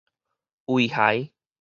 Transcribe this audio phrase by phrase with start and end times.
[0.65, 1.29] 遺骸